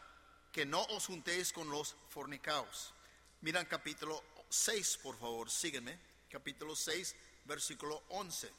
que 0.51 0.65
no 0.65 0.83
os 0.87 1.05
juntéis 1.05 1.53
con 1.53 1.69
los 1.69 1.95
fornicaos. 2.09 2.93
Miran 3.41 3.65
capítulo 3.65 4.21
6, 4.49 4.99
por 5.01 5.17
favor, 5.17 5.49
sígueme. 5.49 5.97
Capítulo 6.29 6.75
6, 6.75 7.15
versículo 7.45 8.03
11. 8.09 8.51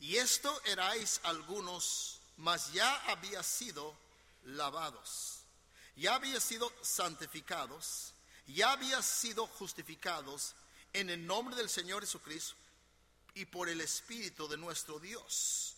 Y 0.00 0.16
esto 0.16 0.60
erais 0.64 1.20
algunos, 1.24 2.20
mas 2.36 2.72
ya 2.72 2.94
había 3.10 3.42
sido 3.42 3.96
lavados 4.44 5.36
ya 5.96 6.14
había 6.14 6.40
sido 6.40 6.70
santificados, 6.82 8.12
ya 8.46 8.72
había 8.72 9.02
sido 9.02 9.46
justificados 9.46 10.54
en 10.92 11.10
el 11.10 11.26
nombre 11.26 11.56
del 11.56 11.68
Señor 11.68 12.02
Jesucristo 12.02 12.54
y 13.34 13.46
por 13.46 13.68
el 13.68 13.80
Espíritu 13.80 14.46
de 14.46 14.58
nuestro 14.58 14.98
Dios. 15.00 15.75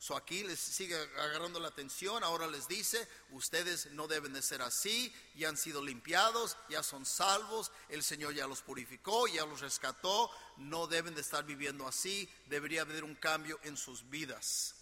So 0.00 0.16
aquí 0.16 0.42
les 0.44 0.58
sigue 0.58 0.96
agarrando 0.96 1.60
la 1.60 1.68
atención, 1.68 2.24
ahora 2.24 2.46
les 2.46 2.66
dice, 2.66 3.06
ustedes 3.32 3.92
no 3.92 4.08
deben 4.08 4.32
de 4.32 4.40
ser 4.40 4.62
así, 4.62 5.14
ya 5.34 5.50
han 5.50 5.58
sido 5.58 5.84
limpiados, 5.84 6.56
ya 6.70 6.82
son 6.82 7.04
salvos, 7.04 7.70
el 7.90 8.02
Señor 8.02 8.32
ya 8.32 8.46
los 8.46 8.62
purificó, 8.62 9.28
ya 9.28 9.44
los 9.44 9.60
rescató, 9.60 10.30
no 10.56 10.86
deben 10.86 11.14
de 11.14 11.20
estar 11.20 11.44
viviendo 11.44 11.86
así, 11.86 12.26
debería 12.46 12.80
haber 12.80 13.04
un 13.04 13.14
cambio 13.14 13.60
en 13.62 13.76
sus 13.76 14.08
vidas. 14.08 14.74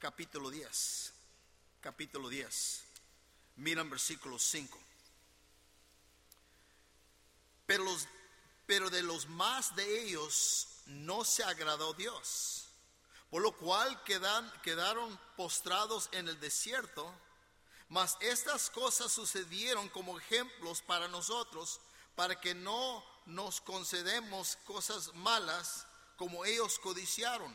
Capítulo 0.00 0.50
10, 0.50 1.12
capítulo 1.80 2.28
10. 2.28 2.82
Miran 3.58 3.88
versículo 3.88 4.36
5. 4.36 4.76
Pero, 7.66 7.84
pero 8.66 8.90
de 8.90 9.04
los 9.04 9.28
más 9.28 9.76
de 9.76 10.02
ellos 10.02 10.66
no 10.86 11.24
se 11.24 11.44
agradó 11.44 11.94
Dios, 11.94 12.65
por 13.36 13.42
lo 13.42 13.52
cual 13.52 14.02
quedan, 14.04 14.50
quedaron 14.62 15.20
postrados 15.36 16.08
en 16.12 16.26
el 16.26 16.40
desierto. 16.40 17.14
Mas 17.90 18.16
estas 18.20 18.70
cosas 18.70 19.12
sucedieron 19.12 19.90
como 19.90 20.18
ejemplos 20.18 20.80
para 20.80 21.06
nosotros, 21.08 21.78
para 22.14 22.40
que 22.40 22.54
no 22.54 23.04
nos 23.26 23.60
concedemos 23.60 24.56
cosas 24.64 25.12
malas 25.16 25.86
como 26.16 26.46
ellos 26.46 26.78
codiciaron, 26.78 27.54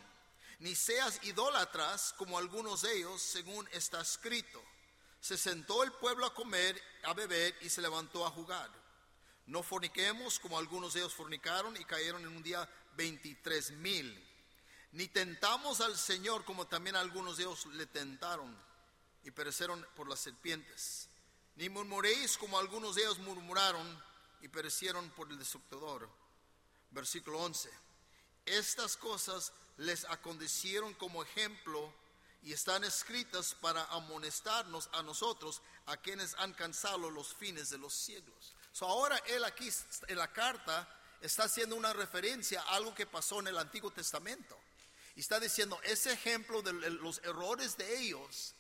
ni 0.59 0.75
seas 0.75 1.19
idólatras 1.23 2.13
como 2.15 2.38
algunos 2.38 2.83
de 2.83 2.97
ellos, 2.97 3.19
según 3.19 3.67
está 3.71 4.01
escrito 4.01 4.61
se 5.19 5.35
sentó 5.35 5.81
el 5.81 5.91
pueblo 5.93 6.27
a 6.27 6.33
comer, 6.35 6.79
a 7.05 7.15
beber 7.15 7.57
y 7.61 7.69
se 7.69 7.81
levantó 7.81 8.23
a 8.23 8.29
jugar. 8.29 8.69
No 9.47 9.63
forniquemos 9.63 10.38
como 10.38 10.59
algunos 10.59 10.93
de 10.93 11.00
ellos 11.00 11.15
fornicaron 11.15 11.75
y 11.75 11.85
cayeron 11.85 12.21
en 12.21 12.38
un 12.38 12.43
día 12.43 12.69
23 12.97 13.71
mil. 13.71 14.30
Ni 14.93 15.07
tentamos 15.07 15.79
al 15.81 15.98
Señor 15.98 16.43
como 16.43 16.67
también 16.67 16.95
algunos 16.95 17.38
de 17.38 17.43
ellos 17.43 17.65
le 17.67 17.86
tentaron 17.86 18.55
y 19.24 19.31
perecieron 19.31 19.86
por 19.95 20.10
las 20.10 20.19
serpientes. 20.19 21.07
Ni 21.55 21.69
murmuréis 21.69 22.38
como 22.38 22.57
algunos 22.57 22.95
de 22.95 23.03
ellos 23.03 23.19
murmuraron 23.19 24.03
y 24.41 24.48
perecieron 24.48 25.10
por 25.12 25.29
el 25.29 25.38
destructor. 25.38 26.10
Versículo 26.91 27.39
11. 27.39 27.69
Estas 28.45 28.98
cosas 28.98 29.53
les 29.77 30.05
acontecieron 30.05 30.93
como 30.95 31.24
ejemplo 31.24 31.93
y 32.43 32.53
están 32.53 32.83
escritas 32.83 33.55
para 33.55 33.86
amonestarnos 33.86 34.89
a 34.93 35.03
nosotros, 35.03 35.62
a 35.86 35.98
quienes 35.98 36.33
han 36.36 36.53
cansado 36.53 37.10
los 37.10 37.33
fines 37.33 37.69
de 37.69 37.77
los 37.77 37.93
siglos. 37.93 38.55
So 38.71 38.88
ahora 38.88 39.17
él 39.27 39.43
aquí 39.43 39.69
en 40.07 40.17
la 40.17 40.31
carta 40.33 40.88
está 41.21 41.43
haciendo 41.43 41.75
una 41.75 41.93
referencia 41.93 42.62
a 42.62 42.75
algo 42.75 42.95
que 42.95 43.05
pasó 43.05 43.39
en 43.39 43.48
el 43.48 43.57
Antiguo 43.57 43.91
Testamento. 43.91 44.57
Y 45.15 45.19
está 45.19 45.39
diciendo, 45.39 45.79
ese 45.83 46.13
ejemplo 46.13 46.61
de 46.61 46.73
los 46.73 47.19
errores 47.23 47.77
de 47.77 47.99
ellos, 47.99 48.55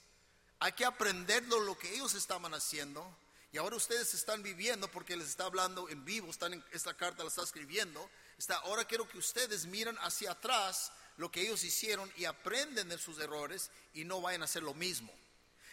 hay 0.59 0.73
que 0.73 0.85
aprender 0.85 1.43
de 1.43 1.59
lo 1.59 1.77
que 1.77 1.93
ellos 1.93 2.13
estaban 2.13 2.53
haciendo. 2.53 3.17
Y 3.51 3.57
ahora 3.57 3.75
ustedes 3.75 4.13
están 4.13 4.43
viviendo 4.43 4.89
porque 4.89 5.17
les 5.17 5.27
está 5.27 5.45
hablando 5.45 5.89
en 5.89 6.05
vivo, 6.05 6.29
están 6.29 6.53
en, 6.53 6.65
esta 6.71 6.93
carta 6.95 7.23
la 7.23 7.29
está 7.29 7.43
escribiendo. 7.43 8.09
Está, 8.37 8.55
ahora 8.57 8.85
quiero 8.85 9.07
que 9.07 9.17
ustedes 9.17 9.65
miren 9.65 9.97
hacia 9.99 10.31
atrás 10.31 10.91
lo 11.17 11.31
que 11.31 11.41
ellos 11.41 11.63
hicieron 11.63 12.11
y 12.15 12.25
aprenden 12.25 12.89
de 12.89 12.97
sus 12.97 13.19
errores 13.19 13.71
y 13.93 14.03
no 14.03 14.21
vayan 14.21 14.41
a 14.41 14.45
hacer 14.45 14.63
lo 14.63 14.73
mismo. 14.73 15.13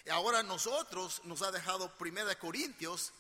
Y 0.04 0.10
ahora 0.10 0.42
nosotros 0.42 1.20
nos 1.24 1.42
ha 1.42 1.52
dejado 1.52 1.94
Primera 1.98 2.28
de 2.28 2.38
Corintios, 2.38 3.12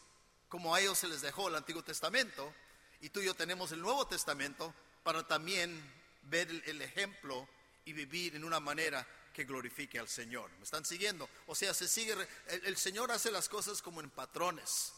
como 0.48 0.74
a 0.74 0.80
ellos 0.80 0.98
se 0.98 1.08
les 1.08 1.20
dejó 1.20 1.48
el 1.48 1.54
Antiguo 1.54 1.82
Testamento, 1.82 2.52
y 3.00 3.10
tú 3.10 3.20
y 3.20 3.26
yo 3.26 3.34
tenemos 3.34 3.72
el 3.72 3.80
Nuevo 3.80 4.06
Testamento 4.06 4.74
para 5.02 5.26
también 5.26 5.82
ver 6.28 6.48
el, 6.66 6.82
ejemplo 6.82 7.48
y 7.84 7.92
vivir 7.92 8.36
en 8.36 8.44
una 8.44 8.60
manera 8.60 9.06
que 9.32 9.44
glorifique 9.44 9.98
al 9.98 10.08
Señor. 10.08 10.50
¿Me 10.58 10.64
están 10.64 10.84
siguiendo? 10.84 11.28
O 11.46 11.54
sea, 11.54 11.72
se 11.74 11.88
sigue, 11.88 12.14
el 12.48 12.76
Señor 12.76 13.10
hace 13.12 13.30
las 13.30 13.48
cosas 13.48 13.82
como 13.82 14.00
en 14.00 14.10
patrones. 14.10 14.92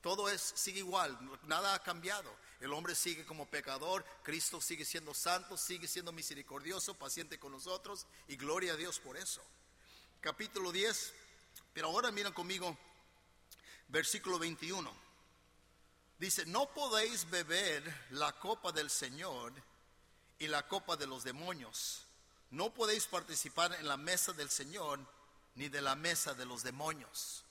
Todo 0.00 0.28
es, 0.28 0.40
sigue 0.40 0.78
igual, 0.78 1.16
nada 1.44 1.74
ha 1.74 1.82
cambiado. 1.82 2.34
El 2.60 2.72
hombre 2.72 2.94
sigue 2.94 3.24
como 3.26 3.46
pecador, 3.46 4.04
Cristo 4.22 4.60
sigue 4.60 4.84
siendo 4.84 5.12
santo, 5.12 5.56
sigue 5.56 5.86
siendo 5.86 6.12
misericordioso, 6.12 6.94
paciente 6.94 7.38
con 7.38 7.52
nosotros 7.52 8.06
y 8.26 8.36
gloria 8.36 8.72
a 8.72 8.76
Dios 8.76 8.98
por 8.98 9.16
eso. 9.16 9.42
Capítulo 10.20 10.72
10, 10.72 11.12
pero 11.74 11.88
ahora 11.88 12.10
miren 12.10 12.32
conmigo, 12.32 12.76
versículo 13.88 14.38
21. 14.38 14.90
Dice, 16.18 16.46
no 16.46 16.72
podéis 16.72 17.28
beber 17.28 18.06
la 18.10 18.32
copa 18.32 18.72
del 18.72 18.88
Señor 18.88 19.52
la 20.46 20.66
copa 20.66 20.96
de 20.96 21.06
los 21.06 21.24
demonios. 21.24 22.02
No 22.50 22.72
podéis 22.72 23.06
participar 23.06 23.74
en 23.74 23.88
la 23.88 23.96
mesa 23.96 24.32
del 24.32 24.50
Señor 24.50 25.00
ni 25.56 25.68
de 25.68 25.82
la 25.82 25.94
mesa 25.94 26.34
de 26.34 26.46
los 26.46 26.62
demonios 26.62 27.44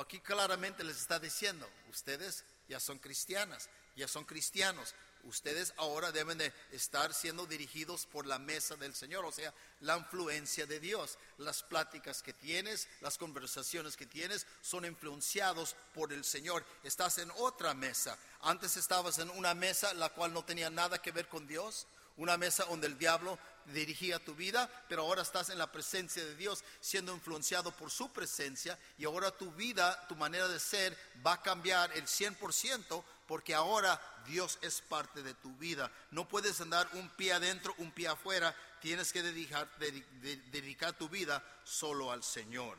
aquí 0.00 0.20
claramente 0.20 0.84
les 0.84 0.96
está 0.96 1.18
diciendo, 1.18 1.68
ustedes 1.90 2.44
ya 2.68 2.80
son 2.80 2.98
cristianas, 2.98 3.68
ya 3.96 4.08
son 4.08 4.24
cristianos, 4.24 4.94
ustedes 5.24 5.74
ahora 5.76 6.12
deben 6.12 6.38
de 6.38 6.52
estar 6.70 7.12
siendo 7.12 7.46
dirigidos 7.46 8.06
por 8.06 8.26
la 8.26 8.38
mesa 8.38 8.76
del 8.76 8.94
Señor, 8.94 9.24
o 9.24 9.32
sea, 9.32 9.52
la 9.80 9.96
influencia 9.96 10.66
de 10.66 10.80
Dios. 10.80 11.18
Las 11.38 11.62
pláticas 11.62 12.22
que 12.22 12.32
tienes, 12.32 12.88
las 13.00 13.18
conversaciones 13.18 13.96
que 13.96 14.06
tienes 14.06 14.46
son 14.62 14.84
influenciados 14.84 15.76
por 15.94 16.12
el 16.12 16.24
Señor. 16.24 16.64
Estás 16.82 17.18
en 17.18 17.30
otra 17.36 17.74
mesa. 17.74 18.18
Antes 18.40 18.76
estabas 18.76 19.18
en 19.18 19.30
una 19.30 19.54
mesa 19.54 19.92
la 19.94 20.08
cual 20.08 20.32
no 20.32 20.44
tenía 20.44 20.70
nada 20.70 21.00
que 21.00 21.12
ver 21.12 21.28
con 21.28 21.46
Dios, 21.46 21.86
una 22.16 22.36
mesa 22.36 22.64
donde 22.64 22.86
el 22.86 22.98
diablo 22.98 23.38
dirigía 23.66 24.18
tu 24.18 24.34
vida, 24.34 24.68
pero 24.88 25.02
ahora 25.02 25.22
estás 25.22 25.50
en 25.50 25.58
la 25.58 25.70
presencia 25.70 26.24
de 26.24 26.34
Dios, 26.34 26.64
siendo 26.80 27.12
influenciado 27.12 27.70
por 27.72 27.90
su 27.90 28.12
presencia, 28.12 28.78
y 28.98 29.04
ahora 29.04 29.30
tu 29.30 29.52
vida, 29.52 30.06
tu 30.08 30.16
manera 30.16 30.48
de 30.48 30.58
ser 30.58 30.96
va 31.24 31.34
a 31.34 31.42
cambiar 31.42 31.92
el 31.96 32.06
100%, 32.06 33.04
porque 33.26 33.54
ahora 33.54 34.00
Dios 34.26 34.58
es 34.62 34.80
parte 34.80 35.22
de 35.22 35.34
tu 35.34 35.56
vida. 35.56 35.90
No 36.10 36.28
puedes 36.28 36.60
andar 36.60 36.88
un 36.94 37.08
pie 37.10 37.32
adentro, 37.32 37.74
un 37.78 37.92
pie 37.92 38.08
afuera, 38.08 38.54
tienes 38.80 39.12
que 39.12 39.22
dedicar, 39.22 39.70
dedicar 39.78 40.92
tu 40.94 41.08
vida 41.08 41.42
solo 41.64 42.10
al 42.10 42.22
Señor. 42.22 42.76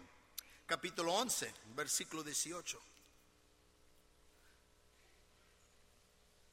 Capítulo 0.65 1.13
11, 1.13 1.53
versículo 1.75 2.23
18. 2.23 2.81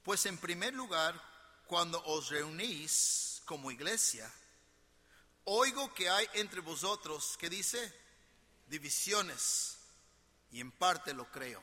Pues 0.03 0.25
en 0.27 0.39
primer 0.39 0.73
lugar, 0.75 1.30
cuando 1.71 2.03
os 2.07 2.31
reunís 2.31 3.43
como 3.45 3.71
iglesia, 3.71 4.29
oigo 5.45 5.95
que 5.95 6.11
hay 6.11 6.27
entre 6.35 6.61
vosotros, 6.61 7.37
que 7.39 7.49
dice? 7.49 7.95
Divisiones. 8.67 9.79
Y 10.51 10.61
en 10.61 10.73
parte 10.73 11.15
lo 11.15 11.31
creo. 11.31 11.63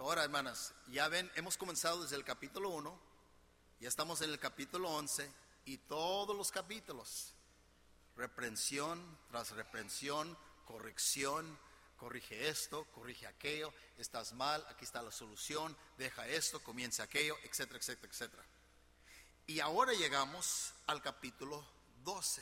ahora, 0.00 0.24
hermanas, 0.24 0.74
ya 0.88 1.06
ven, 1.06 1.30
hemos 1.36 1.56
comenzado 1.56 2.02
desde 2.02 2.16
el 2.16 2.24
capítulo 2.24 2.70
1, 2.70 3.00
ya 3.78 3.88
estamos 3.88 4.22
en 4.22 4.30
el 4.30 4.40
capítulo 4.40 4.90
11 4.90 5.30
y 5.66 5.78
todos 5.78 6.36
los 6.36 6.50
capítulos, 6.50 7.32
reprensión 8.16 9.00
tras 9.30 9.52
reprensión, 9.52 10.36
corrección, 10.64 11.56
corrige 11.96 12.48
esto, 12.48 12.86
corrige 12.86 13.28
aquello, 13.28 13.72
estás 13.98 14.32
mal, 14.32 14.66
aquí 14.68 14.84
está 14.84 15.00
la 15.00 15.12
solución, 15.12 15.76
deja 15.96 16.26
esto, 16.26 16.58
comienza 16.58 17.04
aquello, 17.04 17.36
etcétera, 17.44 17.78
etcétera, 17.78 18.12
etcétera. 18.12 18.44
Y 19.50 19.58
ahora 19.58 19.92
llegamos 19.94 20.72
al 20.86 21.02
capítulo 21.02 21.66
12. 22.04 22.40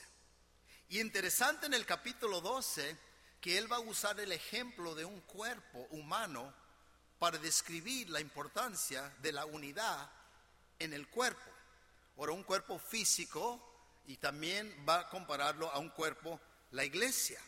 Y 0.90 1.00
interesante 1.00 1.64
en 1.64 1.72
el 1.72 1.86
capítulo 1.86 2.42
12 2.42 2.98
que 3.40 3.56
él 3.56 3.72
va 3.72 3.76
a 3.76 3.80
usar 3.80 4.20
el 4.20 4.30
ejemplo 4.30 4.94
de 4.94 5.06
un 5.06 5.22
cuerpo 5.22 5.86
humano 5.90 6.52
para 7.18 7.38
describir 7.38 8.10
la 8.10 8.20
importancia 8.20 9.10
de 9.22 9.32
la 9.32 9.46
unidad 9.46 10.10
en 10.78 10.92
el 10.92 11.08
cuerpo. 11.08 11.50
Ahora, 12.18 12.32
un 12.32 12.42
cuerpo 12.42 12.78
físico 12.78 14.02
y 14.06 14.18
también 14.18 14.70
va 14.86 15.00
a 15.00 15.08
compararlo 15.08 15.70
a 15.70 15.78
un 15.78 15.88
cuerpo, 15.88 16.38
la 16.72 16.84
iglesia. 16.84 17.40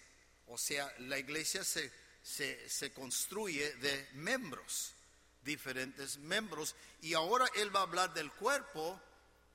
O 0.46 0.56
sea, 0.56 0.90
la 1.00 1.18
iglesia 1.18 1.64
se, 1.64 1.92
se, 2.22 2.66
se 2.66 2.94
construye 2.94 3.74
de 3.74 4.08
miembros, 4.14 4.94
diferentes 5.42 6.16
miembros. 6.16 6.74
Y 7.02 7.12
ahora 7.12 7.46
él 7.56 7.76
va 7.76 7.80
a 7.80 7.82
hablar 7.82 8.14
del 8.14 8.32
cuerpo 8.32 8.98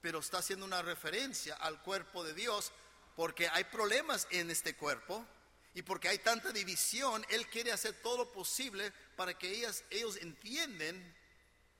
pero 0.05 0.19
está 0.19 0.37
haciendo 0.37 0.67
una 0.67 0.83
referencia 0.83 1.55
al 1.55 1.81
cuerpo 1.81 2.23
de 2.23 2.35
Dios 2.35 2.71
porque 3.15 3.49
hay 3.49 3.63
problemas 3.63 4.27
en 4.29 4.51
este 4.51 4.75
cuerpo 4.75 5.25
y 5.73 5.81
porque 5.81 6.07
hay 6.07 6.19
tanta 6.19 6.51
división, 6.51 7.25
Él 7.27 7.47
quiere 7.47 7.71
hacer 7.71 7.99
todo 8.03 8.17
lo 8.17 8.31
posible 8.31 8.93
para 9.15 9.35
que 9.35 9.49
ellas, 9.49 9.83
ellos 9.89 10.17
entiendan 10.17 11.15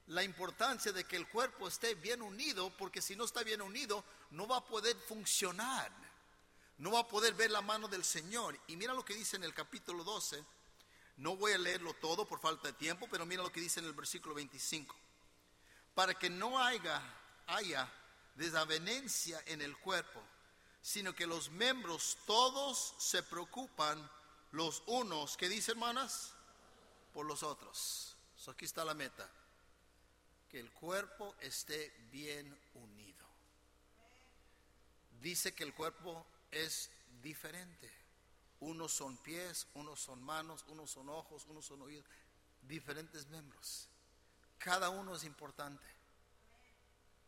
la 0.07 0.23
importancia 0.23 0.91
de 0.91 1.03
que 1.03 1.17
el 1.17 1.27
cuerpo 1.29 1.67
esté 1.67 1.93
bien 1.93 2.23
unido, 2.23 2.75
porque 2.77 2.99
si 2.99 3.15
no 3.15 3.25
está 3.25 3.43
bien 3.43 3.61
unido, 3.61 4.03
no 4.31 4.47
va 4.47 4.57
a 4.57 4.65
poder 4.65 4.97
funcionar, 5.07 5.91
no 6.79 6.93
va 6.93 7.01
a 7.01 7.07
poder 7.07 7.35
ver 7.35 7.51
la 7.51 7.61
mano 7.61 7.87
del 7.87 8.03
Señor. 8.03 8.59
Y 8.65 8.75
mira 8.75 8.95
lo 8.95 9.05
que 9.05 9.13
dice 9.13 9.35
en 9.35 9.43
el 9.43 9.53
capítulo 9.53 10.03
12, 10.03 10.43
no 11.17 11.37
voy 11.37 11.51
a 11.51 11.59
leerlo 11.59 11.93
todo 11.93 12.27
por 12.27 12.39
falta 12.39 12.69
de 12.69 12.73
tiempo, 12.73 13.07
pero 13.07 13.23
mira 13.27 13.43
lo 13.43 13.51
que 13.51 13.61
dice 13.61 13.81
en 13.81 13.85
el 13.85 13.93
versículo 13.93 14.33
25, 14.33 14.95
para 15.93 16.15
que 16.15 16.31
no 16.31 16.59
haya, 16.59 17.03
haya 17.45 17.87
desavenencia 18.35 19.41
en 19.47 19.61
el 19.61 19.77
cuerpo, 19.77 20.21
sino 20.81 21.15
que 21.15 21.25
los 21.25 21.49
miembros 21.49 22.17
todos 22.25 22.93
se 22.97 23.23
preocupan 23.23 24.09
los 24.51 24.83
unos, 24.85 25.35
¿qué 25.37 25.49
dice 25.49 25.71
hermanas? 25.71 26.33
Por 27.13 27.25
los 27.25 27.43
otros. 27.43 28.15
aquí 28.47 28.65
está 28.65 28.85
la 28.85 28.93
meta, 28.93 29.27
que 30.49 30.59
el 30.59 30.71
cuerpo 30.71 31.35
esté 31.39 31.89
bien 32.11 32.57
unido. 32.75 33.25
Dice 35.19 35.53
que 35.55 35.63
el 35.63 35.73
cuerpo 35.73 36.25
es 36.51 36.91
diferente. 37.21 37.91
Unos 38.59 38.93
son 38.93 39.17
pies, 39.17 39.67
unos 39.73 39.99
son 39.99 40.21
manos, 40.21 40.63
unos 40.67 40.91
son 40.91 41.09
ojos, 41.09 41.45
unos 41.47 41.65
son 41.65 41.81
oídos, 41.81 42.05
diferentes 42.61 43.27
miembros. 43.27 43.89
Cada 44.57 44.89
uno 44.89 45.15
es 45.15 45.23
importante. 45.23 45.94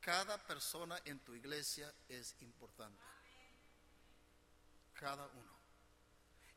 Cada 0.07 0.37
persona 0.37 0.97
en 1.03 1.19
tu 1.19 1.33
iglesia 1.35 1.93
es 2.07 2.33
importante. 2.39 3.03
Cada 4.93 5.27
uno. 5.27 5.51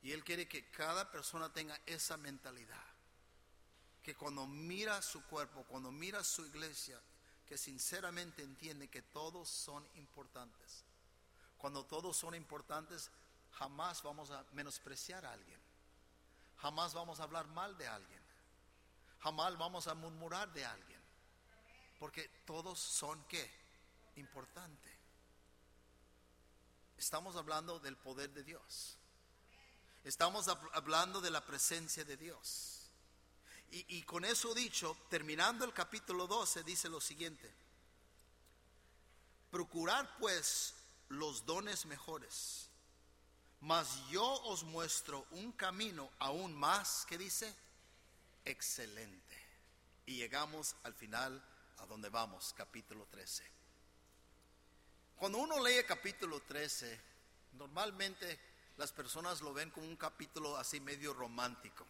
Y 0.02 0.12
Él 0.12 0.22
quiere 0.22 0.46
que 0.46 0.70
cada 0.70 1.10
persona 1.10 1.52
tenga 1.52 1.76
esa 1.84 2.16
mentalidad. 2.16 2.86
Que 4.04 4.14
cuando 4.14 4.46
mira 4.46 5.02
su 5.02 5.24
cuerpo, 5.24 5.64
cuando 5.64 5.90
mira 5.90 6.22
su 6.22 6.46
iglesia, 6.46 7.02
que 7.44 7.58
sinceramente 7.58 8.44
entiende 8.44 8.86
que 8.86 9.02
todos 9.02 9.48
son 9.48 9.84
importantes. 9.96 10.84
Cuando 11.58 11.84
todos 11.84 12.16
son 12.16 12.36
importantes, 12.36 13.10
jamás 13.54 14.00
vamos 14.04 14.30
a 14.30 14.44
menospreciar 14.52 15.26
a 15.26 15.32
alguien. 15.32 15.60
Jamás 16.58 16.94
vamos 16.94 17.18
a 17.18 17.24
hablar 17.24 17.48
mal 17.48 17.76
de 17.76 17.88
alguien. 17.88 18.22
Jamás 19.18 19.58
vamos 19.58 19.88
a 19.88 19.94
murmurar 19.94 20.52
de 20.52 20.64
alguien. 20.64 20.89
Porque 22.00 22.26
todos 22.46 22.80
son 22.80 23.22
qué? 23.28 23.48
Importante. 24.16 24.88
Estamos 26.96 27.36
hablando 27.36 27.78
del 27.78 27.96
poder 27.96 28.30
de 28.30 28.42
Dios. 28.42 28.96
Estamos 30.02 30.48
hablando 30.48 31.20
de 31.20 31.30
la 31.30 31.44
presencia 31.44 32.02
de 32.06 32.16
Dios. 32.16 32.90
Y, 33.70 33.98
y, 33.98 34.02
con 34.02 34.24
eso 34.24 34.54
dicho, 34.54 34.96
terminando 35.10 35.64
el 35.66 35.74
capítulo 35.74 36.26
12, 36.26 36.64
dice 36.64 36.88
lo 36.88 37.02
siguiente. 37.02 37.54
Procurar 39.50 40.16
pues 40.18 40.74
los 41.10 41.44
dones 41.44 41.84
mejores, 41.84 42.68
mas 43.60 44.08
yo 44.08 44.24
os 44.44 44.64
muestro 44.64 45.26
un 45.32 45.52
camino 45.52 46.10
aún 46.18 46.54
más, 46.54 47.04
que 47.06 47.18
dice? 47.18 47.54
Excelente. 48.46 49.36
Y 50.06 50.16
llegamos 50.16 50.74
al 50.82 50.94
final 50.94 51.44
a 51.80 51.86
donde 51.86 52.08
vamos, 52.08 52.54
capítulo 52.56 53.06
13. 53.10 53.44
Cuando 55.16 55.38
uno 55.38 55.62
lee 55.62 55.84
capítulo 55.86 56.40
13, 56.40 57.00
normalmente 57.52 58.38
las 58.76 58.92
personas 58.92 59.40
lo 59.42 59.52
ven 59.52 59.70
como 59.70 59.86
un 59.86 59.96
capítulo 59.96 60.56
así 60.56 60.80
medio 60.80 61.12
romántico. 61.12 61.86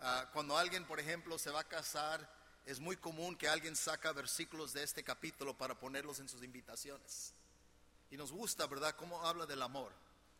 Ah, 0.00 0.30
cuando 0.32 0.56
alguien, 0.56 0.86
por 0.86 0.98
ejemplo, 0.98 1.38
se 1.38 1.50
va 1.50 1.60
a 1.60 1.68
casar, 1.68 2.26
es 2.64 2.80
muy 2.80 2.96
común 2.96 3.36
que 3.36 3.48
alguien 3.48 3.76
saca 3.76 4.12
versículos 4.12 4.72
de 4.72 4.82
este 4.82 5.04
capítulo 5.04 5.56
para 5.56 5.78
ponerlos 5.78 6.18
en 6.20 6.28
sus 6.28 6.42
invitaciones. 6.42 7.34
Y 8.10 8.16
nos 8.16 8.32
gusta, 8.32 8.66
¿verdad?, 8.66 8.96
cómo 8.96 9.26
habla 9.26 9.46
del 9.46 9.62
amor. 9.62 9.92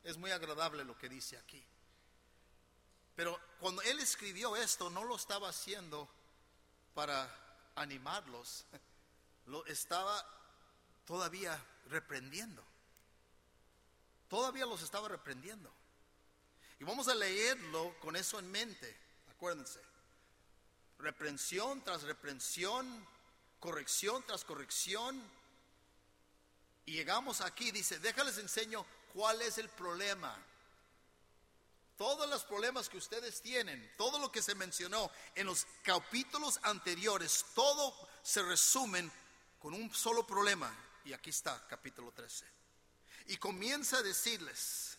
Es 0.04 0.16
muy 0.16 0.30
agradable 0.30 0.84
lo 0.84 0.96
que 0.96 1.08
dice 1.08 1.36
aquí. 1.36 1.62
Pero 3.14 3.38
cuando 3.60 3.82
él 3.82 3.98
escribió 4.00 4.56
esto, 4.56 4.90
no 4.90 5.04
lo 5.04 5.16
estaba 5.16 5.48
haciendo 5.48 6.08
para 6.94 7.30
animarlos, 7.76 8.64
lo 9.46 9.64
estaba 9.66 10.24
todavía 11.06 11.58
reprendiendo. 11.88 12.62
Todavía 14.28 14.66
los 14.66 14.82
estaba 14.82 15.08
reprendiendo. 15.08 15.72
Y 16.78 16.84
vamos 16.84 17.08
a 17.08 17.14
leerlo 17.14 17.94
con 18.00 18.16
eso 18.16 18.38
en 18.38 18.50
mente, 18.50 18.96
acuérdense. 19.30 19.80
Reprensión 20.98 21.82
tras 21.82 22.02
reprensión, 22.02 23.06
corrección 23.60 24.22
tras 24.26 24.44
corrección. 24.44 25.22
Y 26.86 26.92
llegamos 26.92 27.40
aquí, 27.40 27.70
dice, 27.70 27.98
déjales 27.98 28.38
enseño 28.38 28.84
cuál 29.12 29.42
es 29.42 29.58
el 29.58 29.68
problema 29.68 30.36
todos 32.02 32.28
los 32.28 32.42
problemas 32.42 32.88
que 32.88 32.96
ustedes 32.96 33.40
tienen, 33.42 33.94
todo 33.96 34.18
lo 34.18 34.32
que 34.32 34.42
se 34.42 34.56
mencionó 34.56 35.08
en 35.36 35.46
los 35.46 35.68
capítulos 35.84 36.58
anteriores, 36.64 37.44
todo 37.54 37.94
se 38.24 38.42
resumen 38.42 39.12
con 39.60 39.72
un 39.72 39.94
solo 39.94 40.26
problema. 40.26 40.76
Y 41.04 41.12
aquí 41.12 41.30
está, 41.30 41.64
capítulo 41.68 42.10
13. 42.10 42.44
Y 43.28 43.36
comienza 43.36 43.98
a 43.98 44.02
decirles, 44.02 44.98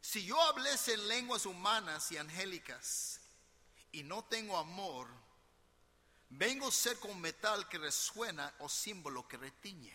si 0.00 0.24
yo 0.24 0.40
hablese 0.40 0.94
en 0.94 1.06
lenguas 1.08 1.44
humanas 1.44 2.10
y 2.12 2.16
angélicas 2.16 3.20
y 3.92 4.04
no 4.04 4.24
tengo 4.24 4.56
amor, 4.56 5.06
Vengo 6.34 6.68
a 6.68 6.72
ser 6.72 6.98
como 6.98 7.14
metal 7.16 7.68
que 7.68 7.76
resuena 7.76 8.54
o 8.60 8.68
símbolo 8.70 9.28
que 9.28 9.36
retiñe. 9.36 9.94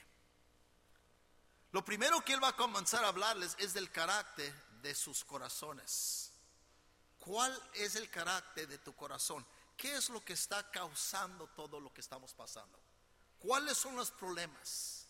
Lo 1.71 1.83
primero 1.83 2.21
que 2.21 2.33
él 2.33 2.43
va 2.43 2.49
a 2.49 2.55
comenzar 2.55 3.03
a 3.03 3.07
hablarles 3.07 3.55
es 3.57 3.73
del 3.73 3.89
carácter 3.89 4.53
de 4.81 4.95
sus 4.95 5.23
corazones. 5.23 6.31
¿Cuál 7.19 7.61
es 7.73 7.95
el 7.95 8.09
carácter 8.09 8.67
de 8.67 8.77
tu 8.77 8.95
corazón? 8.95 9.45
¿Qué 9.75 9.95
es 9.95 10.09
lo 10.09 10.23
que 10.23 10.33
está 10.33 10.71
causando 10.71 11.47
todo 11.47 11.79
lo 11.79 11.93
que 11.93 12.01
estamos 12.01 12.33
pasando? 12.33 12.79
¿Cuáles 13.39 13.77
son 13.77 13.95
los 13.95 14.11
problemas? 14.11 15.05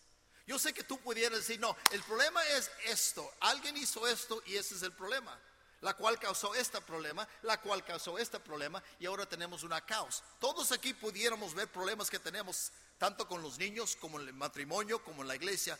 Yo 0.45 0.57
sé 0.57 0.73
que 0.73 0.83
tú 0.83 0.97
pudieras 0.99 1.39
decir, 1.39 1.59
no, 1.59 1.75
el 1.91 2.01
problema 2.03 2.43
es 2.47 2.71
esto. 2.85 3.29
Alguien 3.41 3.77
hizo 3.77 4.07
esto 4.07 4.41
y 4.45 4.55
ese 4.55 4.75
es 4.75 4.81
el 4.81 4.93
problema. 4.93 5.39
La 5.81 5.93
cual 5.93 6.17
causó 6.17 6.55
este 6.55 6.81
problema, 6.81 7.27
la 7.43 7.61
cual 7.61 7.85
causó 7.85 8.17
este 8.17 8.39
problema 8.39 8.81
y 8.99 9.05
ahora 9.05 9.27
tenemos 9.27 9.61
una 9.61 9.85
caos. 9.85 10.23
Todos 10.39 10.71
aquí 10.71 10.93
pudiéramos 10.93 11.53
ver 11.53 11.71
problemas 11.71 12.09
que 12.09 12.17
tenemos 12.17 12.71
tanto 12.97 13.27
con 13.27 13.43
los 13.43 13.59
niños 13.59 13.95
como 13.95 14.19
en 14.19 14.27
el 14.27 14.33
matrimonio, 14.33 15.03
como 15.03 15.21
en 15.21 15.27
la 15.27 15.35
iglesia 15.35 15.77